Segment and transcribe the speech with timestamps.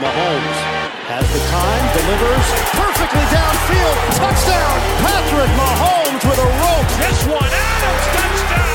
[0.00, 0.58] Mahomes
[1.12, 3.96] has the time, delivers perfectly downfield.
[4.16, 6.88] Touchdown, Patrick Mahomes with a rope.
[6.96, 8.72] This one, Adams, touchdown.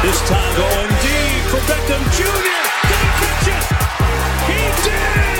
[0.00, 2.32] This time going deep for Beckham Jr.
[2.88, 3.64] Did he catch it?
[4.48, 5.32] He did.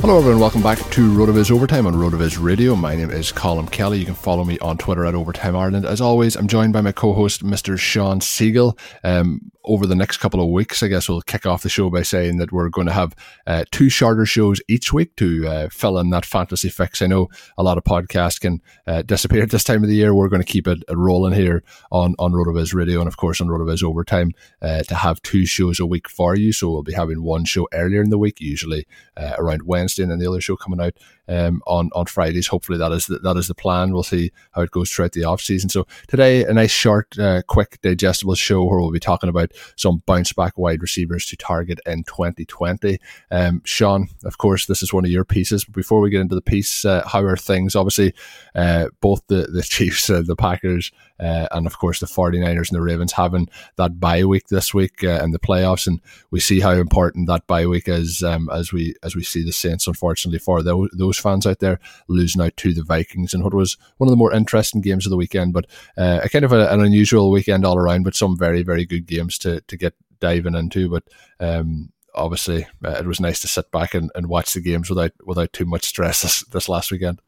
[0.00, 0.40] Hello, everyone.
[0.40, 2.74] Welcome back to RotoViz Overtime on RotoViz Radio.
[2.74, 4.00] My name is Colin Kelly.
[4.00, 5.86] You can follow me on Twitter at Overtime Ireland.
[5.86, 7.78] As always, I'm joined by my co-host, Mr.
[7.78, 8.76] Shawn Siegele.
[9.04, 12.02] Um, over the next couple of weeks, I guess we'll kick off the show by
[12.02, 13.14] saying that we're going to have
[13.46, 17.00] uh, two shorter shows each week to uh, fill in that fantasy fix.
[17.00, 20.14] I know a lot of podcasts can uh, disappear at this time of the year.
[20.14, 23.48] We're going to keep it rolling here on, on RotoViz Radio and, of course, on
[23.48, 26.52] RotoViz Overtime uh, to have two shows a week for you.
[26.52, 28.86] So we'll be having one show earlier in the week, usually
[29.16, 30.94] uh, around Wednesday, and then the other show coming out
[31.28, 32.48] um, on on Fridays.
[32.48, 33.92] Hopefully that is the, that is the plan.
[33.92, 35.68] We'll see how it goes throughout the off season.
[35.68, 40.02] So today, a nice short, uh, quick, digestible show where we'll be talking about some
[40.06, 42.98] bounce back wide receivers to target in 2020.
[43.30, 45.64] Um, Sean, of course, this is one of your pieces.
[45.64, 47.76] But before we get into the piece, uh, how are things?
[47.76, 48.14] Obviously,
[48.54, 50.90] uh, both the the Chiefs, uh, the Packers,
[51.20, 55.04] uh, and of course the 49ers and the Ravens having that bye week this week
[55.04, 56.00] uh, and the playoffs, and
[56.30, 59.52] we see how important that bye week is um, as we as we see the
[59.52, 63.54] Saints, unfortunately for those, those fans out there, losing out to the Vikings in what
[63.54, 66.52] was one of the more interesting games of the weekend, but uh, a kind of
[66.52, 69.94] a, an unusual weekend all around, but some very very good games to to get
[70.20, 71.04] diving into, but.
[71.40, 75.12] Um, obviously, uh, it was nice to sit back and, and watch the games without
[75.24, 77.20] without too much stress this, this last weekend.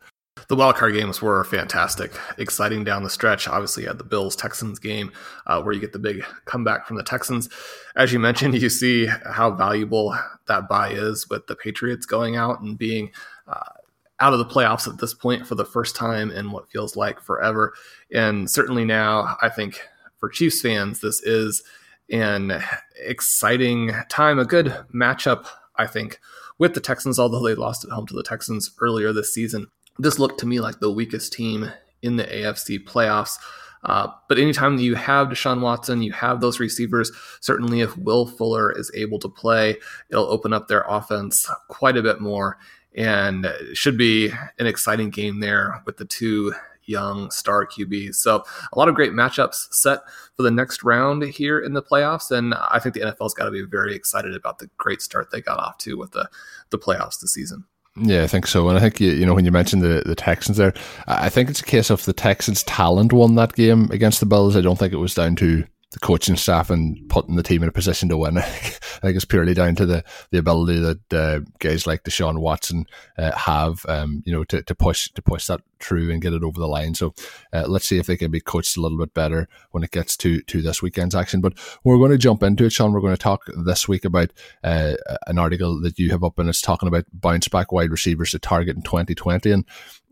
[0.49, 3.49] The wildcard games were fantastic, exciting down the stretch.
[3.49, 5.13] Obviously, you had the Bills Texans game
[5.47, 7.49] uh, where you get the big comeback from the Texans.
[7.97, 12.61] As you mentioned, you see how valuable that bye is with the Patriots going out
[12.61, 13.11] and being
[13.47, 13.73] uh,
[14.21, 17.21] out of the playoffs at this point for the first time in what feels like
[17.21, 17.73] forever.
[18.13, 19.81] And certainly now, I think
[20.19, 21.63] for Chiefs fans, this is
[22.11, 22.61] an
[23.01, 25.47] exciting time, a good matchup,
[25.77, 26.21] I think,
[26.59, 29.69] with the Texans, although they lost at home to the Texans earlier this season
[29.99, 31.71] this looked to me like the weakest team
[32.03, 33.39] in the AFC playoffs.
[33.85, 37.13] Uh, but anytime you have Deshaun Watson, you have those receivers.
[37.41, 39.77] Certainly, if Will Fuller is able to play,
[40.11, 42.59] it'll open up their offense quite a bit more.
[42.97, 46.55] And it should be an exciting game there with the two
[46.87, 48.15] young star QBs.
[48.15, 50.01] So, a lot of great matchups set
[50.37, 52.31] for the next round here in the playoffs.
[52.31, 55.43] And I think the NFL's got to be very excited about the great start they
[55.43, 56.31] got off to with the,
[56.71, 57.65] the playoffs this season.
[57.97, 58.69] Yeah, I think so.
[58.69, 60.75] And I think, you, you know, when you mentioned the, the Texans there,
[61.07, 64.57] I think it's a case of the Texans' talent won that game against the Bills.
[64.57, 67.69] I don't think it was down to the coaching staff and putting the team in
[67.69, 68.39] a position to win.
[68.39, 72.87] I think it's purely down to the, the ability that uh, guys like Deshaun Watson
[73.17, 76.43] uh, have, um, you know, to, to push to push that through and get it
[76.43, 76.95] over the line.
[76.95, 77.15] So
[77.53, 80.17] uh, let's see if they can be coached a little bit better when it gets
[80.19, 81.41] to to this weekend's action.
[81.41, 81.55] But
[81.85, 82.93] we're going to jump into it, Sean.
[82.93, 84.33] We're going to talk this week about
[84.63, 84.95] uh,
[85.27, 88.39] an article that you have up, and it's talking about bounce back wide receivers to
[88.39, 89.51] target in 2020.
[89.51, 89.65] And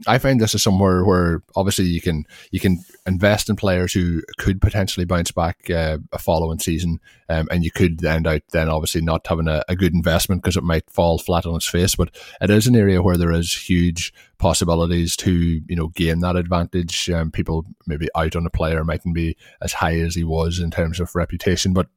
[0.06, 4.22] I find this is somewhere where obviously you can you can invest in players who
[4.38, 7.00] could potentially bounce back uh, a following season,
[7.32, 10.56] um, and you could end out then obviously not having a, a good investment because
[10.56, 11.94] it might fall flat on its face.
[11.94, 16.36] But it is an area where there is huge possibilities to you know gain that
[16.36, 17.08] advantage.
[17.10, 20.70] Um, people maybe out on a player mightn't be as high as he was in
[20.70, 21.88] terms of reputation, but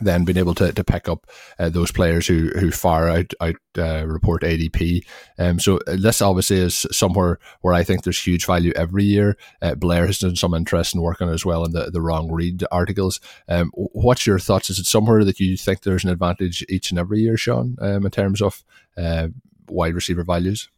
[0.00, 1.26] then being able to, to pick up
[1.58, 5.04] uh, those players who who far out out uh, report ADP.
[5.38, 9.36] Um, so uh, this obviously is somewhere where I think there's huge value every year.
[9.60, 12.64] Uh, Blair has done some interesting work on as well in the, the wrong read
[12.70, 13.20] articles.
[13.48, 14.70] Um, what's your thoughts?
[14.70, 18.04] Is it somewhere that you think there's an advantage each and every year, Sean, um,
[18.04, 18.64] in terms of
[18.96, 19.28] uh,
[19.68, 20.68] wide receiver values?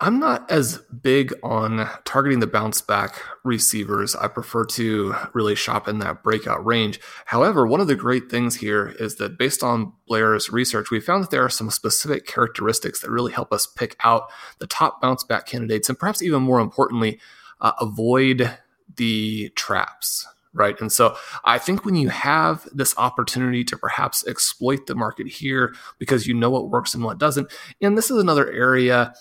[0.00, 4.14] I'm not as big on targeting the bounce back receivers.
[4.14, 7.00] I prefer to really shop in that breakout range.
[7.26, 11.24] However, one of the great things here is that based on Blair's research, we found
[11.24, 15.24] that there are some specific characteristics that really help us pick out the top bounce
[15.24, 17.18] back candidates and perhaps even more importantly,
[17.60, 18.58] uh, avoid
[18.96, 20.80] the traps right?
[20.80, 21.14] And so
[21.44, 26.32] I think when you have this opportunity to perhaps exploit the market here because you
[26.32, 27.52] know what works and what doesn't,
[27.82, 29.12] and this is another area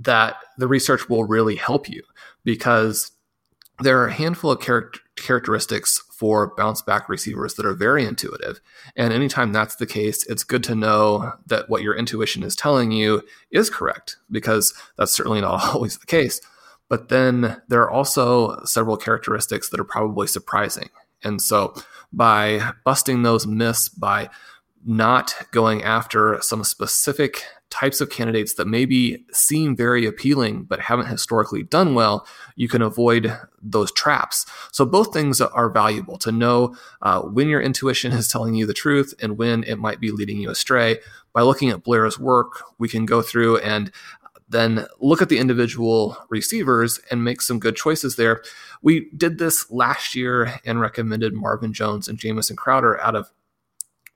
[0.00, 2.02] that the research will really help you
[2.44, 3.12] because
[3.80, 8.60] there are a handful of char- characteristics for bounce back receivers that are very intuitive.
[8.96, 12.92] And anytime that's the case, it's good to know that what your intuition is telling
[12.92, 16.40] you is correct because that's certainly not always the case.
[16.88, 20.90] But then there are also several characteristics that are probably surprising.
[21.24, 21.74] And so
[22.12, 24.28] by busting those myths, by
[24.84, 31.06] not going after some specific types of candidates that maybe seem very appealing but haven't
[31.06, 34.46] historically done well, you can avoid those traps.
[34.70, 38.74] So, both things are valuable to know uh, when your intuition is telling you the
[38.74, 40.98] truth and when it might be leading you astray.
[41.32, 43.90] By looking at Blair's work, we can go through and
[44.48, 48.42] then look at the individual receivers and make some good choices there.
[48.82, 53.32] We did this last year and recommended Marvin Jones and Jamison Crowder out of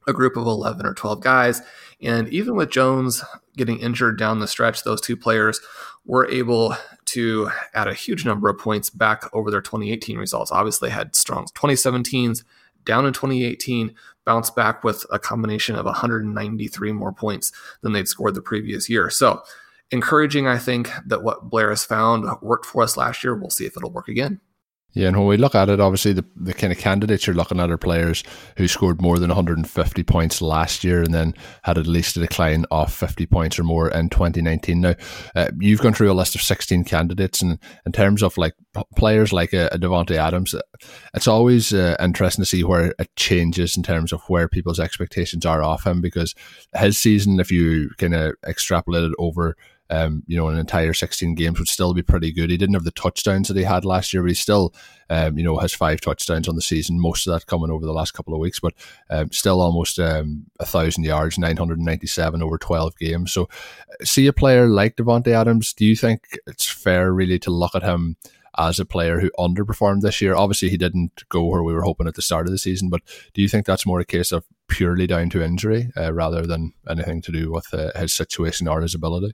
[0.08, 1.62] a group of 11 or 12 guys.
[2.00, 3.22] And even with Jones
[3.56, 5.60] getting injured down the stretch, those two players
[6.04, 6.74] were able
[7.06, 10.50] to add a huge number of points back over their 2018 results.
[10.50, 12.44] Obviously, had strong 2017s
[12.84, 13.94] down in 2018,
[14.24, 17.52] bounced back with a combination of 193 more points
[17.82, 19.10] than they'd scored the previous year.
[19.10, 19.42] So,
[19.90, 23.34] encouraging, I think, that what Blair has found worked for us last year.
[23.34, 24.40] We'll see if it'll work again.
[24.94, 27.60] Yeah, and when we look at it, obviously the, the kind of candidates you're looking
[27.60, 28.24] at are players
[28.56, 32.64] who scored more than 150 points last year and then had at least a decline
[32.70, 34.80] of 50 points or more in 2019.
[34.80, 34.94] Now,
[35.36, 38.54] uh, you've gone through a list of 16 candidates, and in terms of like
[38.96, 40.54] players like a, a Davante Adams,
[41.14, 45.44] it's always uh, interesting to see where it changes in terms of where people's expectations
[45.44, 46.34] are of him because
[46.74, 49.54] his season, if you kind of extrapolate it over
[49.90, 52.50] um, you know, an entire 16 games would still be pretty good.
[52.50, 54.74] He didn't have the touchdowns that he had last year, but he still,
[55.08, 57.92] um, you know, has five touchdowns on the season, most of that coming over the
[57.92, 58.74] last couple of weeks, but
[59.10, 63.32] um, still almost um, a thousand yards, 997 over 12 games.
[63.32, 63.48] So,
[64.02, 67.82] see a player like Davante Adams, do you think it's fair really to look at
[67.82, 68.16] him?
[68.58, 70.34] as a player who underperformed this year.
[70.34, 73.02] Obviously, he didn't go where we were hoping at the start of the season, but
[73.32, 76.72] do you think that's more a case of purely down to injury uh, rather than
[76.88, 79.32] anything to do with uh, his situation or his ability?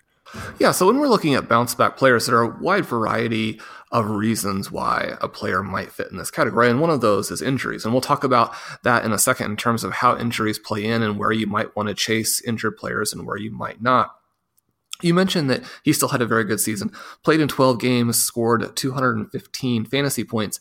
[0.58, 3.60] Yeah, so when we're looking at bounce back players, there are a wide variety
[3.92, 6.68] of reasons why a player might fit in this category.
[6.68, 7.84] And one of those is injuries.
[7.84, 11.02] And we'll talk about that in a second in terms of how injuries play in
[11.02, 14.16] and where you might want to chase injured players and where you might not.
[15.02, 16.90] You mentioned that he still had a very good season,
[17.22, 20.58] played in 12 games, scored 215 fantasy points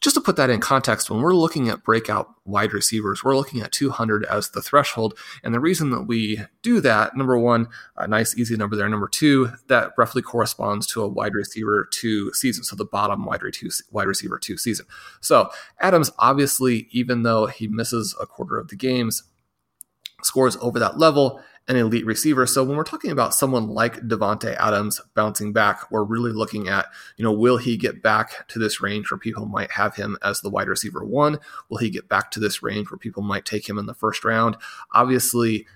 [0.00, 3.62] just to put that in context, when we're looking at breakout wide receivers, we're looking
[3.62, 5.18] at 200 as the threshold.
[5.42, 8.88] And the reason that we do that, number one, a nice easy number there.
[8.88, 12.62] Number two, that roughly corresponds to a wide receiver two season.
[12.62, 13.40] So the bottom wide,
[13.90, 14.86] wide receiver two season.
[15.20, 15.48] So
[15.80, 19.22] Adams, obviously, even though he misses a quarter of the games,
[20.22, 22.46] scores over that level an elite receiver.
[22.46, 26.86] So when we're talking about someone like Davante Adams bouncing back, we're really looking at,
[27.16, 30.40] you know, will he get back to this range where people might have him as
[30.40, 31.38] the wide receiver one?
[31.68, 34.24] Will he get back to this range where people might take him in the first
[34.24, 34.56] round?
[34.92, 35.66] Obviously,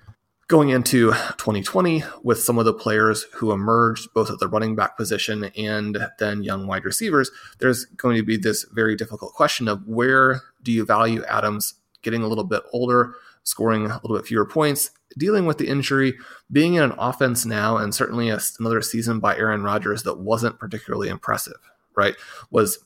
[0.47, 4.97] going into 2020 with some of the players who emerged both at the running back
[4.97, 9.87] position and then young wide receivers, there's going to be this very difficult question of
[9.87, 14.45] where do you value Adams getting a little bit older scoring a little bit fewer
[14.45, 16.15] points, dealing with the injury,
[16.51, 20.59] being in an offense now, and certainly a, another season by Aaron Rodgers that wasn't
[20.59, 21.59] particularly impressive,
[21.97, 22.15] right?
[22.51, 22.79] Was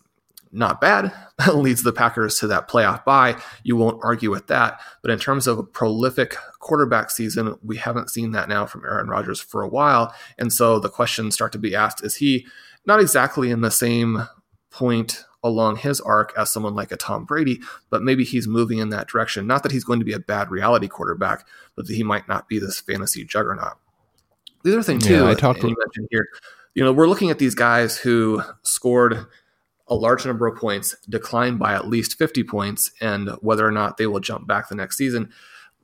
[0.54, 1.12] not bad,
[1.52, 3.36] leads the Packers to that playoff bye.
[3.64, 4.80] You won't argue with that.
[5.02, 9.08] But in terms of a prolific quarterback season, we haven't seen that now from Aaron
[9.08, 10.14] Rodgers for a while.
[10.38, 12.46] And so the questions start to be asked is he
[12.86, 14.28] not exactly in the same
[14.70, 17.60] point along his arc as someone like a Tom Brady,
[17.90, 19.46] but maybe he's moving in that direction.
[19.46, 21.46] Not that he's going to be a bad reality quarterback,
[21.76, 23.74] but that he might not be this fantasy juggernaut.
[24.64, 26.26] The other thing too, yeah, I talked you mentioned here,
[26.74, 29.26] you know, we're looking at these guys who scored
[29.86, 33.98] a large number of points, declined by at least 50 points, and whether or not
[33.98, 35.30] they will jump back the next season.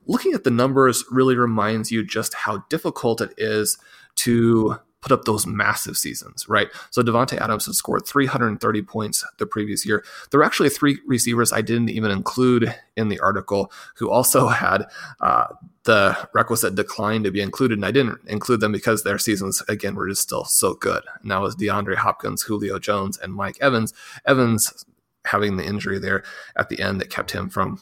[0.07, 3.77] Looking at the numbers really reminds you just how difficult it is
[4.15, 6.69] to put up those massive seasons, right?
[6.91, 10.03] So Davante Adams has scored 330 points the previous year.
[10.29, 14.85] There are actually three receivers I didn't even include in the article who also had
[15.19, 15.47] uh,
[15.83, 19.95] the requisite decline to be included, and I didn't include them because their seasons again
[19.95, 21.03] were just still so good.
[21.21, 23.93] And that was DeAndre Hopkins, Julio Jones, and Mike Evans.
[24.25, 24.85] Evans
[25.25, 26.23] having the injury there
[26.55, 27.81] at the end that kept him from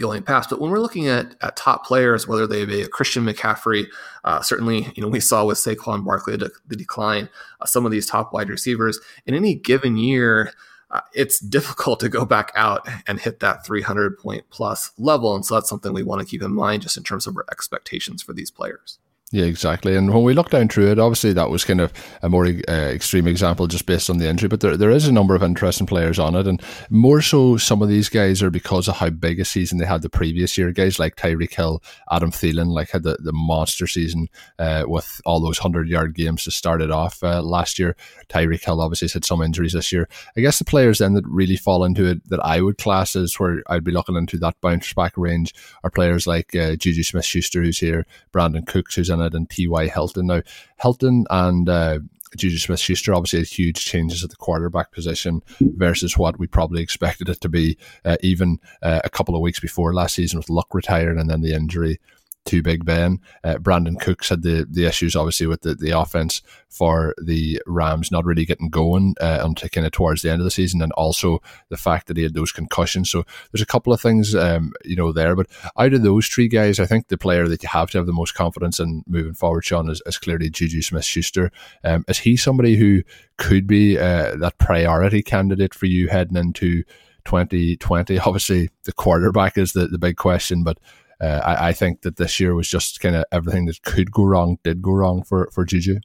[0.00, 0.50] going past.
[0.50, 3.86] But when we're looking at, at top players, whether they be a Christian McCaffrey,
[4.24, 7.28] uh, certainly, you know, we saw with Saquon Barkley the, the decline.
[7.60, 10.52] Uh, some of these top wide receivers in any given year,
[10.90, 15.34] uh, it's difficult to go back out and hit that 300 point plus level.
[15.34, 17.44] And so that's something we want to keep in mind just in terms of our
[17.52, 18.98] expectations for these players.
[19.32, 19.94] Yeah, exactly.
[19.94, 22.72] And when we look down through it, obviously that was kind of a more uh,
[22.72, 25.86] extreme example just based on the injury, but there, there is a number of interesting
[25.86, 26.48] players on it.
[26.48, 26.60] And
[26.90, 30.02] more so, some of these guys are because of how big a season they had
[30.02, 30.72] the previous year.
[30.72, 34.26] Guys like Tyreek Hill, Adam Thielen, like had the, the monster season
[34.58, 37.94] uh, with all those 100 yard games to start it off uh, last year.
[38.28, 40.08] Tyreek Hill obviously has had some injuries this year.
[40.36, 43.38] I guess the players then that really fall into it that I would class as
[43.38, 47.24] where I'd be looking into that bounce back range are players like uh, Juju Smith
[47.24, 49.88] Schuster, who's here, Brandin Cooks, who's in and T.Y.
[49.88, 50.26] Hilton.
[50.26, 50.42] Now,
[50.80, 51.98] Hilton and uh,
[52.36, 56.82] Juju Smith Schuster obviously had huge changes at the quarterback position versus what we probably
[56.82, 60.50] expected it to be uh, even uh, a couple of weeks before last season with
[60.50, 61.98] Luck retiring and then the injury
[62.46, 63.18] to Big Ben.
[63.44, 68.10] Uh, Brandin Cooks had the, the issues, obviously, with the, the offense for the Rams
[68.10, 70.92] not really getting going uh, until kind of towards the end of the season, and
[70.92, 73.10] also the fact that he had those concussions.
[73.10, 75.36] So there's a couple of things, um, you know, there.
[75.36, 78.06] But out of those three guys, I think the player that you have to have
[78.06, 81.52] the most confidence in moving forward, Sean, is, is clearly Juju Smith Schuster.
[81.84, 83.02] Um, is he somebody who
[83.36, 86.84] could be uh, that priority candidate for you heading into
[87.26, 88.18] 2020?
[88.20, 90.78] Obviously, the quarterback is the, the big question, but
[91.20, 94.24] uh, I, I, think that this year was just kind of everything that could go
[94.24, 96.00] wrong did go wrong for for Juju.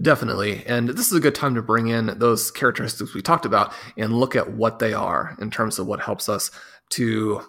[0.00, 0.64] Definitely.
[0.66, 4.18] And this is a good time to bring in those characteristics we talked about and
[4.18, 6.50] look at what they are in terms of what helps us
[6.90, 7.40] to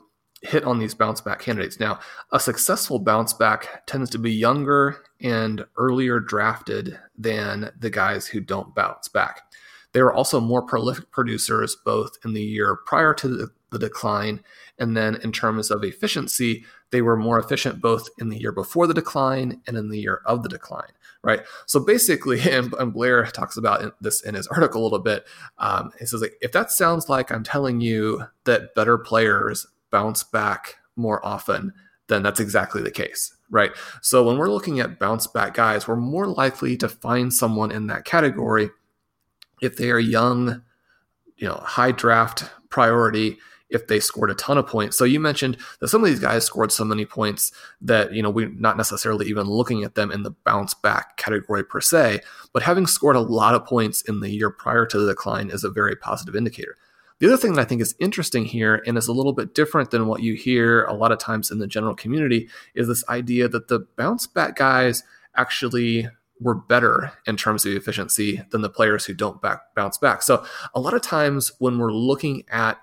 [0.42, 1.80] hit on these bounce back candidates.
[1.80, 2.00] Now,
[2.32, 8.42] a successful bounce back tends to be younger and earlier drafted than the guys who
[8.42, 9.42] don't bounce back.
[9.94, 14.42] They are also more prolific producers both in the year prior to the, the decline
[14.80, 18.88] and then in terms of efficiency, they were more efficient both in the year before
[18.88, 20.92] the decline and in the year of the decline,
[21.24, 21.42] right?
[21.66, 25.26] So basically, and, and Blair talks about this in his article a little bit.
[25.58, 30.24] Um, he says, like, if that sounds like I'm telling you that better players bounce
[30.24, 31.74] back more often,
[32.08, 33.72] then that's exactly the case, right?
[34.02, 37.88] So when we're looking at bounce back guys, we're more likely to find someone in
[37.88, 38.70] that category
[39.62, 40.64] if they are young,
[41.38, 43.38] you know, high draft priority
[43.74, 44.98] if they scored a ton of points.
[44.98, 47.52] So you mentioned that some of these guys scored so many points
[47.82, 51.64] that, you know, we're not necessarily even looking at them in the bounce back category
[51.64, 52.22] per se,
[52.54, 55.64] but having scored a lot of points in the year prior to the decline is
[55.64, 56.78] a very positive indicator.
[57.20, 59.92] The other thing that I think is interesting here and is a little bit different
[59.92, 63.48] than what you hear a lot of times in the general community is this idea
[63.48, 65.04] that the bounce back guys
[65.36, 70.22] actually were better in terms of efficiency than the players who don't back, bounce back.
[70.22, 72.78] So a lot of times when we're looking at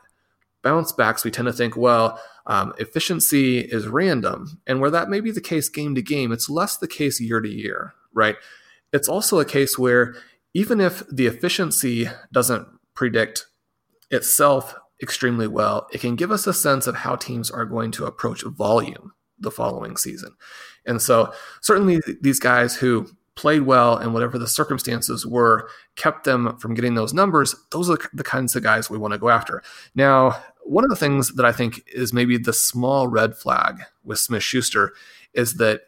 [0.62, 4.60] bounce backs, we tend to think, well, um, efficiency is random.
[4.66, 7.40] And where that may be the case game to game, it's less the case year
[7.40, 8.36] to year, right?
[8.92, 10.14] It's also a case where
[10.54, 13.46] even if the efficiency doesn't predict
[14.10, 18.04] itself extremely well, it can give us a sense of how teams are going to
[18.04, 20.34] approach volume the following season.
[20.86, 23.06] And so, certainly, these guys who
[23.40, 25.66] played well and whatever the circumstances were
[25.96, 29.18] kept them from getting those numbers those are the kinds of guys we want to
[29.18, 29.62] go after.
[29.94, 34.18] Now one of the things that i think is maybe the small red flag with
[34.18, 34.92] smith schuster
[35.32, 35.80] is that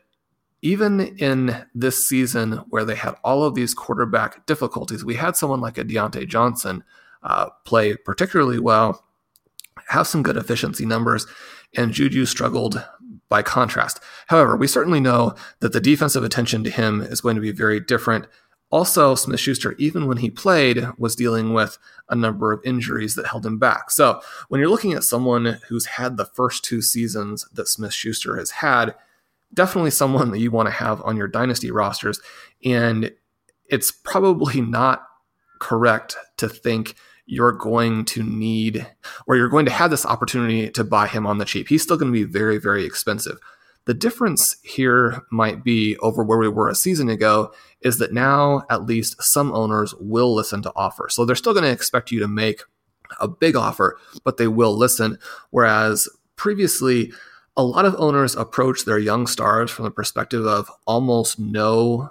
[0.63, 5.61] even in this season where they had all of these quarterback difficulties we had someone
[5.61, 6.83] like a Diontae johnson
[7.23, 9.05] uh, play particularly well
[9.89, 11.27] have some good efficiency numbers
[11.77, 12.83] and juju struggled
[13.33, 13.99] by contrast.
[14.27, 17.81] However, we certainly know that the defensive attention to him is going to be very
[17.81, 18.27] different.
[18.71, 21.79] Also, Smith Schuster, even when he played, was dealing with
[22.11, 23.91] a number of injuries that held him back.
[23.91, 28.37] So, when you're looking at someone who's had the first two seasons that Smith Schuster
[28.37, 28.95] has had,
[29.55, 32.21] definitely someone that you want to have on your dynasty rosters.
[32.67, 33.13] And
[33.71, 35.07] it's probably not
[35.59, 38.87] correct to think you're going to need
[39.27, 41.69] or you're going to have this opportunity to buy him on the cheap.
[41.69, 43.39] He's still going to be very, very expensive.
[43.85, 48.63] The difference here might be over where we were a season ago is that now
[48.71, 51.15] at least some owners will listen to offers.
[51.15, 52.63] So they're still going to expect you to make
[53.21, 55.19] a big offer, but they will listen.
[55.51, 57.13] Whereas previously,
[57.57, 62.11] a lot of owners approach their young stars from the perspective of almost no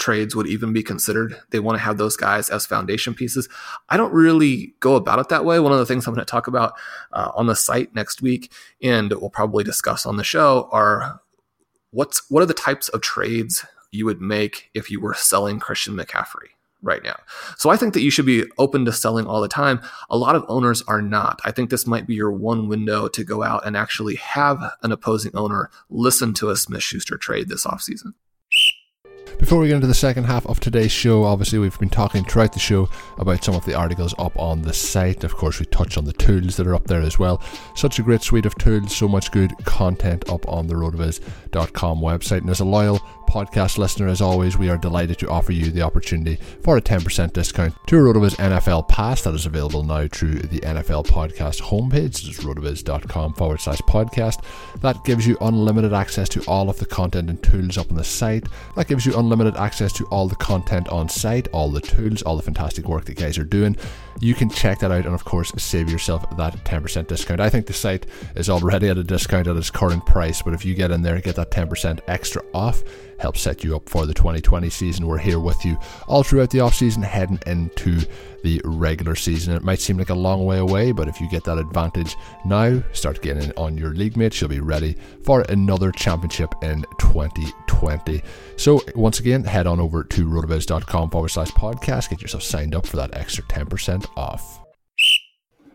[0.00, 1.36] trades would even be considered.
[1.50, 3.48] They want to have those guys as foundation pieces.
[3.88, 5.60] I don't really go about it that way.
[5.60, 6.74] One of the things I'm going to talk about
[7.12, 8.50] uh, on the site next week,
[8.82, 11.20] and we'll probably discuss on the show, are
[11.90, 15.94] what's what are the types of trades you would make if you were selling Christian
[15.94, 16.50] McCaffrey
[16.82, 17.18] right now.
[17.58, 19.80] So I think that you should be open to selling all the time.
[20.08, 21.40] A lot of owners are not.
[21.44, 24.92] I think this might be your one window to go out and actually have an
[24.92, 28.14] opposing owner listen to a Smith Schuster trade this offseason.
[29.40, 32.52] Before we get into the second half of today's show, obviously we've been talking throughout
[32.52, 35.24] the show about some of the articles up on the site.
[35.24, 37.42] Of course, we touch on the tools that are up there as well.
[37.74, 42.42] Such a great suite of tools, so much good content up on the rotoviz.com website.
[42.42, 45.82] And as a loyal podcast listener, as always, we are delighted to offer you the
[45.82, 50.34] opportunity for a 10% discount to a Rotoviz NFL Pass that is available now through
[50.34, 52.28] the NFL Podcast homepage.
[52.28, 54.44] It's rotoviz.com forward slash podcast.
[54.80, 58.04] That gives you unlimited access to all of the content and tools up on the
[58.04, 58.48] site.
[58.74, 62.36] That gives you unlimited access to all the content on site, all the tools, all
[62.36, 63.76] the fantastic work that guys are doing.
[64.18, 67.40] You can check that out and, of course, save yourself that 10% discount.
[67.40, 70.64] I think the site is already at a discount at its current price, but if
[70.64, 72.82] you get in there and get that 10% extra off,
[73.20, 75.06] help set you up for the 2020 season.
[75.06, 78.00] We're here with you all throughout the off season, heading into
[78.42, 79.54] the regular season.
[79.54, 82.82] It might seem like a long way away, but if you get that advantage now,
[82.92, 88.22] start getting on your league mates, you'll be ready for another championship in 2020.
[88.56, 92.86] So, once again, head on over to rotoviz.com forward slash podcast, get yourself signed up
[92.86, 94.59] for that extra 10% off.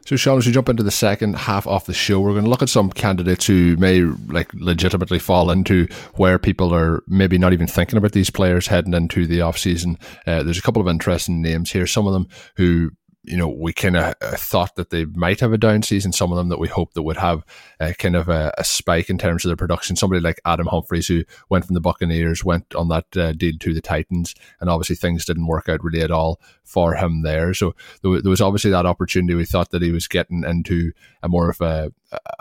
[0.05, 2.49] So, Sean, as we jump into the second half of the show, we're going to
[2.49, 7.53] look at some candidates who may like legitimately fall into where people are maybe not
[7.53, 9.97] even thinking about these players heading into the off season.
[10.27, 11.87] Uh, there's a couple of interesting names here.
[11.87, 12.91] Some of them who
[13.27, 16.11] you know, we kind of uh, thought that they might have a down season.
[16.11, 17.43] Some of them that we hoped that would have
[17.79, 19.95] a, kind of a, a, spike in terms of their production.
[19.95, 23.73] Somebody like Adam Humphries, who went from the Buccaneers, went on that uh, deal to
[23.73, 27.53] the Titans, and obviously things didn't work out really at all for him there.
[27.53, 29.35] So there, there was obviously that opportunity.
[29.35, 31.91] We thought that he was getting into a more of a,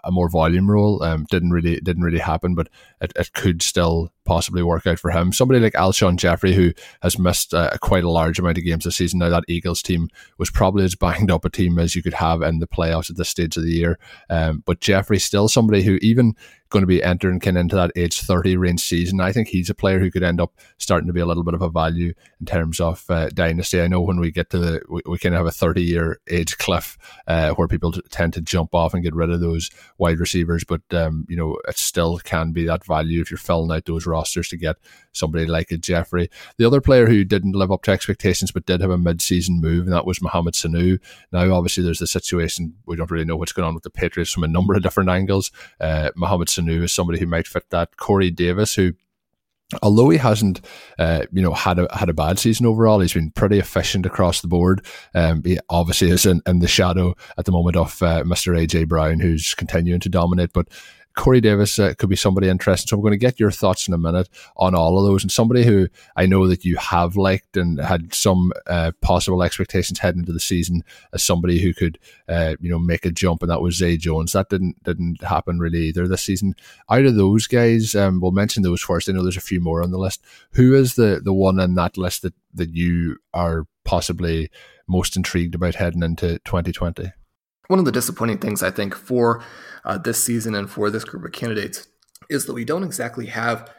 [0.05, 1.03] a more volume role.
[1.03, 2.69] Um, didn't really didn't really happen, but
[3.01, 5.33] it, it could still possibly work out for him.
[5.33, 8.97] Somebody like Alshon Jeffery, who has missed uh, quite a large amount of games this
[8.97, 9.19] season.
[9.19, 10.09] Now that Eagles team
[10.39, 13.17] was probably as banged up a team as you could have in the playoffs at
[13.17, 13.99] this stage of the year.
[14.31, 16.35] Um, but Jeffery still somebody who even
[16.75, 19.21] going to be entering kind of into that age 30 range season.
[19.21, 21.55] I think he's a player who could end up starting to be a little bit
[21.55, 23.81] of a value in terms of uh, dynasty.
[23.81, 26.59] I know when we get to the, we, we of have a 30 year age
[26.59, 30.65] cliff uh, where people tend to jump off and get rid of those wide receivers,
[30.65, 34.05] but, um, you know, it still can be that value if you're filling out those
[34.05, 34.75] rosters to get
[35.13, 36.29] somebody like a Jeffery.
[36.59, 39.61] The other player who didn't live up to expectations but did have a mid season
[39.61, 40.99] move, and that was Mohamed Sanu.
[41.31, 44.33] Now, obviously, there's the situation, we don't really know what's going on with the Patriots
[44.33, 45.53] from a number of different angles.
[45.81, 47.97] Uh, Mohamed Sanu Sanu is somebody who might fit that.
[47.97, 48.93] Corey Davis, who
[49.83, 50.61] although he hasn't,
[50.99, 54.41] uh, you know, had a had a bad season overall, he's been pretty efficient across
[54.41, 54.85] the board.
[55.15, 58.57] Um, he obviously is in, in the shadow at the moment of uh, Mr.
[58.57, 60.53] AJ Brown, who's continuing to dominate.
[60.53, 60.69] But
[61.15, 62.89] Corey Davis uh, could be somebody interesting.
[62.89, 65.23] So I'm going to get your thoughts in a minute on all of those.
[65.23, 70.01] And somebody who I know that you have liked and had some uh, possible expectations
[70.01, 71.99] heading into the season as somebody who could,
[72.29, 74.33] uh, you know, make a jump, and that was Zay Jones.
[74.33, 76.55] That didn't didn't happen really either this season.
[76.91, 79.09] Out of those guys, um, we'll mention those first.
[79.09, 80.25] I know there's a few more on the list.
[80.53, 84.51] Who is the the one in that list that that you are possibly
[84.89, 87.13] most intrigued about heading into 2020?
[87.69, 89.43] One of the disappointing things I think for
[89.85, 91.89] uh, this season and for this group of candidates
[92.29, 93.71] is that we don't exactly have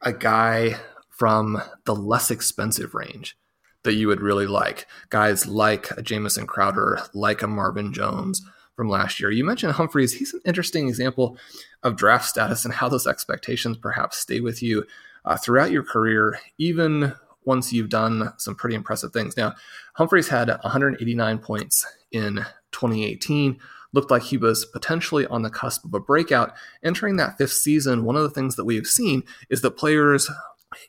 [0.00, 0.76] a guy
[1.10, 3.36] from the less expensive range
[3.84, 4.86] that you would really like.
[5.10, 8.42] Guys like a Jamison Crowder, like a Marvin Jones
[8.76, 9.30] from last year.
[9.30, 10.14] You mentioned Humphries.
[10.14, 11.36] He's an interesting example
[11.82, 14.84] of draft status and how those expectations perhaps stay with you
[15.24, 19.36] uh, throughout your career, even once you've done some pretty impressive things.
[19.36, 19.54] Now,
[19.94, 22.36] Humphries had 189 points in
[22.72, 23.58] 2018.
[23.94, 26.54] Looked like he was potentially on the cusp of a breakout.
[26.82, 30.30] Entering that fifth season, one of the things that we've seen is that players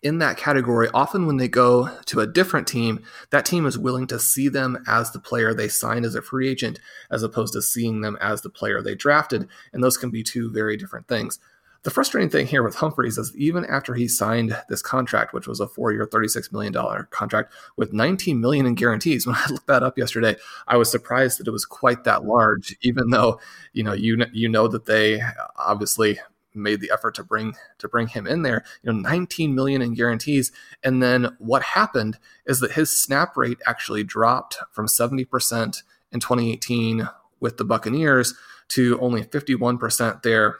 [0.01, 4.07] in that category, often when they go to a different team, that team is willing
[4.07, 6.79] to see them as the player they signed as a free agent,
[7.11, 9.47] as opposed to seeing them as the player they drafted.
[9.71, 11.39] And those can be two very different things.
[11.83, 15.59] The frustrating thing here with Humphries is even after he signed this contract, which was
[15.59, 16.73] a four-year, $36 million
[17.09, 21.39] contract with 19 million in guarantees, when I looked that up yesterday, I was surprised
[21.39, 23.39] that it was quite that large, even though,
[23.73, 25.21] you know, you, you know that they
[25.57, 26.19] obviously
[26.55, 29.95] made the effort to bring to bring him in there you know 19 million in
[29.95, 30.51] guarantees.
[30.83, 37.09] And then what happened is that his snap rate actually dropped from 70% in 2018
[37.39, 38.35] with the Buccaneers
[38.69, 40.59] to only 51% there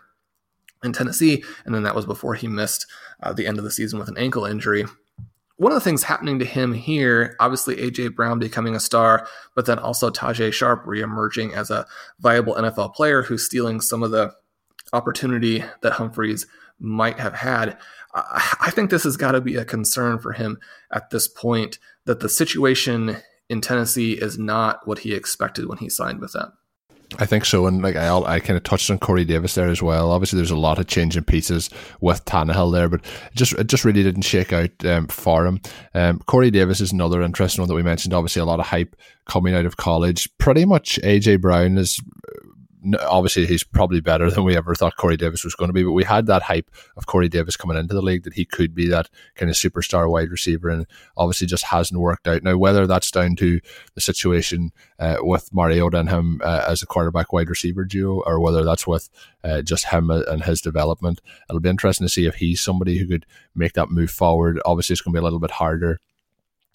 [0.83, 1.43] in Tennessee.
[1.65, 2.85] And then that was before he missed
[3.21, 4.85] uh, the end of the season with an ankle injury.
[5.57, 9.65] One of the things happening to him here, obviously AJ Brown becoming a star, but
[9.65, 11.85] then also Tajae Sharpe reemerging as a
[12.19, 14.33] viable NFL player who's stealing some of the
[14.93, 16.47] opportunity that Humphries
[16.79, 17.77] might have had.
[18.13, 20.59] I think this has got to be a concern for him
[20.91, 23.17] at this point that the situation
[23.49, 26.53] in Tennessee is not what he expected when he signed with them.
[27.19, 29.81] I think so, and like I, I kind of touched on Corey Davis there as
[29.81, 30.11] well.
[30.11, 31.69] Obviously, there's a lot of changing pieces
[32.01, 35.61] with Tannehill there, but it just it just really didn't shake out um, for him.
[35.93, 38.13] Um, Corey Davis is another interesting one that we mentioned.
[38.13, 38.95] Obviously, a lot of hype
[39.27, 40.27] coming out of college.
[40.37, 41.99] Pretty much AJ Brown is
[43.01, 45.83] obviously he's probably better than we ever thought Corey Davis was going to be.
[45.83, 48.73] But we had that hype of Corey Davis coming into the league that he could
[48.73, 50.85] be that kind of superstar wide receiver, and
[51.17, 52.43] obviously just hasn't worked out.
[52.43, 53.59] Now, whether that's down to
[53.95, 58.39] the situation uh, with Mariota and him uh, as a quarterback wide receiver duo, or
[58.39, 59.09] whether that's with
[59.43, 63.07] uh, just him and his development, it'll be interesting to see if he's somebody who
[63.07, 64.59] could make that move forward.
[64.65, 65.99] Obviously, it's going to be a little bit harder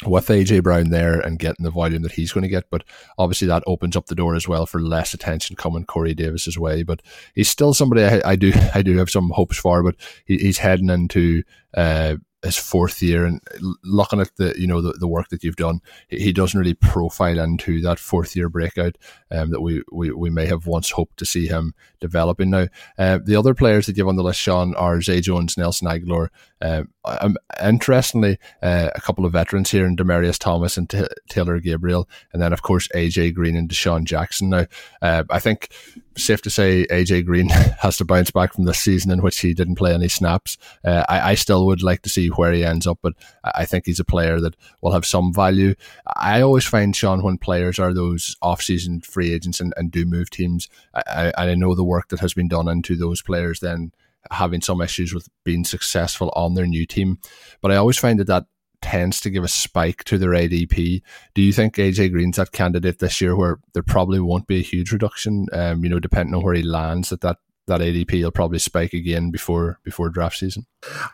[0.07, 2.71] with AJ Brown there and getting the volume that he's going to get.
[2.71, 2.85] But
[3.19, 6.83] obviously that opens up the door as well for less attention coming Corey Davis's way.
[6.83, 7.03] But
[7.35, 9.83] he's still somebody I, I do I do have some hopes for.
[9.83, 11.43] But he, he's heading into
[11.75, 13.41] uh, his fourth year and
[13.83, 17.39] looking at the you know the, the work that you've done he doesn't really profile
[17.41, 18.97] into that fourth year breakout
[19.33, 23.19] um, that we, we we may have once hoped to see him developing now uh,
[23.25, 26.29] the other players that you have on the list Sean are Zay Jones Nelson Agholor
[26.61, 31.59] um, um, interestingly uh, a couple of veterans here in Demaryius Thomas and T- Taylor
[31.61, 34.67] Gabriel and then of course AJ Green and DeSean Jackson now
[35.03, 35.73] uh, I think
[36.17, 37.49] safe to say AJ Green
[37.81, 41.05] has to bounce back from this season in which he didn't play any snaps uh,
[41.09, 44.01] I, I still would like to see where he ends up, but I think he's
[44.01, 45.75] a player that will have some value.
[46.17, 50.31] I always find, Sean, when players are those off-season free agents and, and do move
[50.31, 53.93] teams, I, I know the work that has been done into those players then
[54.31, 57.19] having some issues with being successful on their new team.
[57.61, 58.47] But I always find that that
[58.81, 61.03] tends to give a spike to their ADP.
[61.35, 64.63] Do you think AJ Green's that candidate this year where there probably won't be a
[64.63, 65.47] huge reduction?
[65.53, 67.39] Um, you know, depending on where he lands at that
[67.69, 70.67] that ADP will probably spike again before before draft season.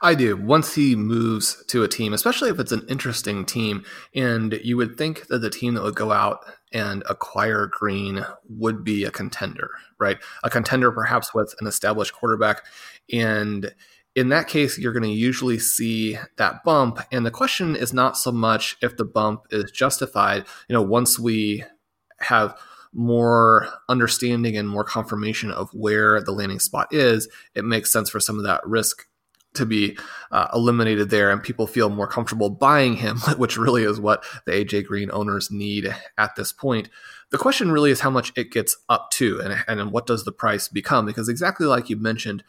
[0.02, 0.36] I do.
[0.36, 4.96] Once he moves to a team, especially if it's an interesting team, and you would
[4.96, 9.70] think that the team that would go out and acquire Green would be a contender,
[9.98, 10.18] right?
[10.42, 12.64] A contender perhaps with an established quarterback.
[13.12, 13.72] And
[14.16, 17.00] in that case, you're going to usually see that bump.
[17.12, 20.44] And the question is not so much if the bump is justified.
[20.68, 21.64] You know, once we
[22.20, 22.58] have
[22.94, 28.20] more understanding and more confirmation of where the landing spot is, it makes sense for
[28.20, 29.06] some of that risk
[29.54, 29.96] to be
[30.32, 34.52] uh, eliminated there and people feel more comfortable buying him, which really is what the
[34.52, 36.88] AJ Green owners need at this point.
[37.30, 40.32] The question really is how much it gets up to and, and what does the
[40.32, 41.06] price become?
[41.06, 42.44] Because exactly like you mentioned,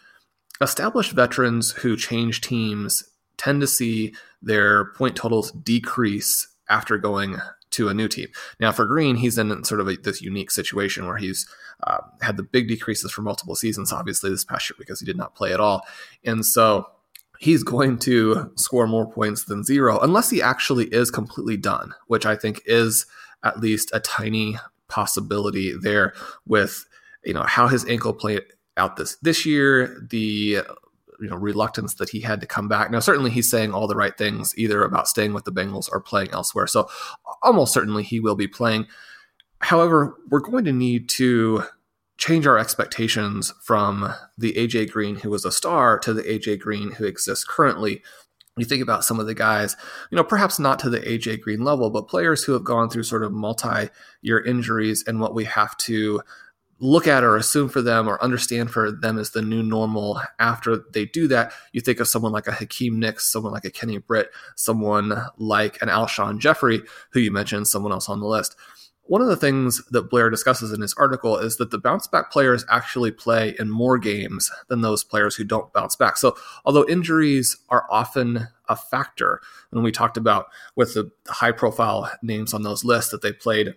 [0.62, 3.04] established veterans who change teams
[3.38, 7.38] tend to see their point totals decrease after going
[7.76, 8.28] to a new team.
[8.60, 11.48] Now, for Green, he's in sort of a, this unique situation where he's
[11.84, 15.18] uh, had the big decreases for multiple seasons, obviously, this past year because he did
[15.18, 15.82] not play at all.
[16.24, 16.88] And so
[17.40, 22.26] he's going to score more points than zero unless he actually is completely done, which
[22.26, 23.06] I think is
[23.44, 24.58] at least a tiny
[24.88, 26.14] possibility there
[26.46, 26.86] with
[27.24, 28.44] you know how his ankle played
[28.78, 30.60] out this this year the
[31.22, 32.92] you know reluctance that he had to come back.
[32.92, 36.00] Now, certainly he's saying all the right things, either about staying with the Bengals or
[36.00, 36.68] playing elsewhere.
[36.68, 36.90] So
[37.42, 38.88] almost certainly he will be playing.
[39.60, 41.64] However, we're going to need to
[42.18, 46.92] change our expectations from the AJ Green who was a star to the AJ Green
[46.92, 48.02] who exists currently.
[48.58, 49.76] You think about some of the guys,
[50.10, 53.04] you know, perhaps not to the AJ Green level, but players who have gone through
[53.04, 53.90] sort of multi
[54.22, 56.22] year injuries and what we have to
[56.80, 60.84] look at or assume for them or understand for them as the new normal after
[60.94, 63.98] they do that, you think of someone like a Hakeem Nicks, someone like a Kenny
[63.98, 68.56] Britt, someone like an Alshon Jeffery, who you mentioned, someone else on the list.
[69.08, 72.32] One of the things that Blair discusses in his article is that the bounce back
[72.32, 76.18] players actually play in more games than those players who don't bounce back.
[76.18, 76.36] So,
[76.66, 82.52] although injuries are often a factor, and we talked about with the high profile names
[82.52, 83.76] on those lists that they played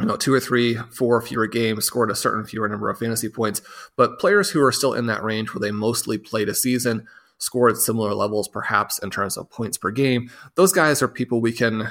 [0.00, 3.28] you know, two or three, four fewer games, scored a certain fewer number of fantasy
[3.28, 3.62] points.
[3.96, 7.06] But players who are still in that range where they mostly played a season,
[7.38, 11.52] scored similar levels, perhaps in terms of points per game, those guys are people we
[11.52, 11.88] can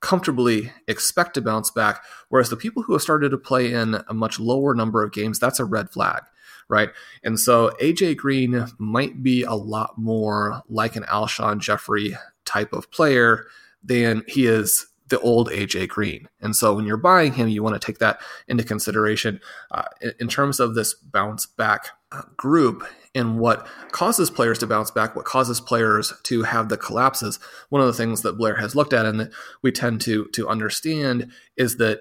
[0.00, 2.02] comfortably expect to bounce back.
[2.28, 5.38] Whereas the people who have started to play in a much lower number of games,
[5.38, 6.22] that's a red flag,
[6.68, 6.90] right?
[7.22, 12.90] And so AJ Green might be a lot more like an Alshon Jeffery type of
[12.90, 13.46] player
[13.82, 16.26] than he is the old AJ Green.
[16.40, 19.84] And so when you're buying him, you want to take that into consideration uh,
[20.18, 22.82] in, terms of this bounce back uh, group
[23.14, 27.38] and what causes players to bounce back, what causes players to have the collapses.
[27.68, 30.48] One of the things that Blair has looked at and that we tend to to
[30.48, 32.00] understand is that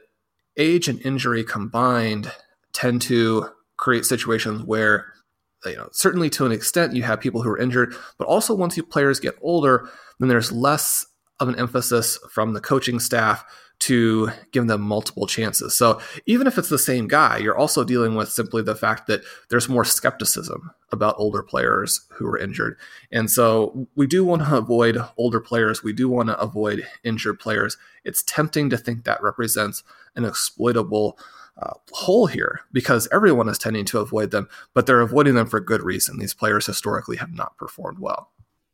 [0.56, 2.32] age and injury combined
[2.72, 5.12] tend to create situations where
[5.66, 8.76] you know certainly to an extent you have people who are injured but also once
[8.78, 11.06] you players get older then there's less
[11.42, 13.44] of an emphasis from the coaching staff
[13.80, 15.76] to give them multiple chances.
[15.76, 19.24] So even if it's the same guy, you're also dealing with simply the fact that
[19.50, 22.78] there's more skepticism about older players who are injured.
[23.12, 25.84] And so we do want to avoid older players.
[25.84, 27.76] We do want to avoid injured players.
[28.06, 29.84] It's tempting to think that represents
[30.16, 31.18] an exploitable
[31.60, 35.60] uh, hole here because everyone is tending to avoid them, but they're avoiding them for
[35.60, 36.20] good reason.
[36.20, 38.30] These players historically have not performed well.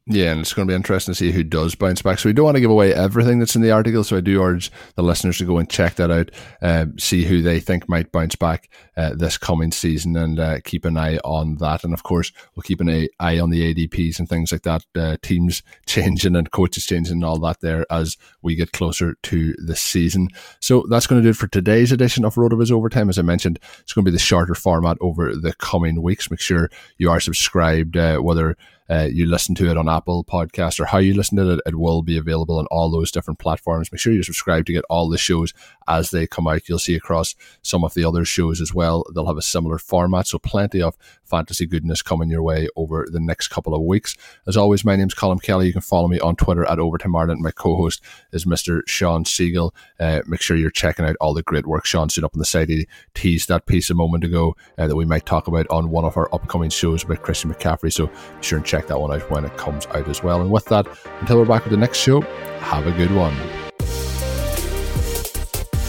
[0.09, 2.17] Yeah, and it's going to be interesting to see who does bounce back.
[2.17, 4.05] So we don't want to give away everything that's in the article.
[4.05, 7.41] So I do urge the listeners to go and check that out, uh, see who
[7.41, 11.55] they think might bounce back uh, this coming season, and uh, keep an eye on
[11.57, 11.83] that.
[11.83, 14.85] And of course, we'll keep an eye on the ADPs and things like that.
[14.95, 19.55] Uh, teams changing and coaches changing and all that there as we get closer to
[19.57, 20.29] the season.
[20.61, 23.09] So that's going to do it for today's edition of RotoViz Overtime.
[23.09, 26.31] As I mentioned, it's going to be the shorter format over the coming weeks.
[26.31, 28.55] Make sure you are subscribed, uh, whether
[28.89, 31.75] uh, you listen to it on Apple Podcast or how you listen to it, it
[31.75, 33.91] will be available on all those different platforms.
[33.91, 35.53] Make sure you subscribe to get all the shows
[35.87, 36.67] as they come out.
[36.67, 39.05] You'll see across some of the other shows as well.
[39.13, 43.19] They'll have a similar format, so plenty of fantasy goodness coming your way over the
[43.19, 44.15] next couple of weeks.
[44.47, 45.67] As always, my name's Colin Kelly.
[45.67, 47.41] You can follow me on Twitter at Overtime Ireland.
[47.41, 48.81] My co-host is Mr.
[48.87, 49.71] Shawn Siegele.
[49.99, 52.45] Uh, make sure you're checking out all the great work Shawn's doing up on the
[52.45, 52.69] site.
[52.69, 56.05] He teased that piece a moment ago uh, that we might talk about on one
[56.05, 57.91] of our upcoming shows about Christian McCaffrey.
[57.91, 60.41] So be sure and check check that one out when it comes out as well.
[60.41, 60.87] And with that,
[61.19, 62.21] until we're back with the next show,
[62.59, 63.35] have a good one.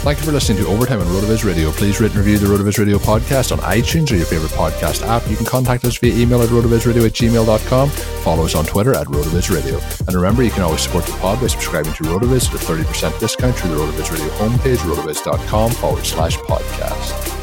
[0.04, 1.70] Thank you for listening to Overtime on RotoViz Radio.
[1.72, 5.28] Please rate and review the RotoViz Radio podcast on iTunes or your favorite podcast app.
[5.28, 7.90] You can contact us via email at rotovizradio at gmail.com.
[7.90, 9.78] Follow us on Twitter at RotoViz Radio.
[10.06, 13.20] And remember, you can always support the pod by subscribing to RotoViz at a 30%
[13.20, 17.34] discount through the RotoViz Radio homepage, rotoviz.com forward slash podcast.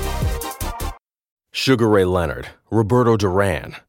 [1.52, 3.76] Sugar Ray Leonard, Roberto Duran,